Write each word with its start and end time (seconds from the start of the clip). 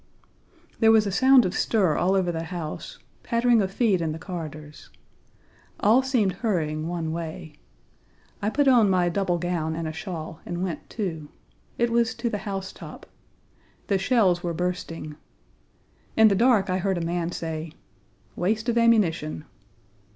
There 0.79 0.89
was 0.91 1.05
a 1.05 1.11
sound 1.11 1.45
of 1.45 1.53
stir 1.53 1.95
all 1.95 2.15
over 2.15 2.31
the 2.31 2.45
house, 2.45 2.97
pattering 3.21 3.61
of 3.61 3.71
feet 3.71 4.01
in 4.01 4.13
the 4.13 4.17
corridors. 4.17 4.89
All 5.79 6.01
seemed 6.01 6.31
hurrying 6.41 6.87
one 6.87 7.11
way. 7.11 7.53
I 8.41 8.49
put 8.49 8.67
on 8.67 8.89
my 8.89 9.09
double 9.09 9.37
gown 9.37 9.75
and 9.75 9.87
a 9.87 9.93
shawl 9.93 10.39
and 10.43 10.63
went, 10.63 10.89
too. 10.89 11.29
It 11.77 11.91
was 11.91 12.15
to 12.15 12.31
the 12.31 12.39
housetop. 12.49 13.05
The 13.85 13.99
shells 13.99 14.41
were 14.41 14.55
bursting. 14.55 15.17
In 16.17 16.29
the 16.29 16.35
dark 16.35 16.67
I 16.71 16.79
heard 16.79 16.97
a 16.97 17.01
man 17.05 17.31
say, 17.31 17.73
"Waste 18.35 18.69
of 18.69 18.79
ammunition." 18.79 19.45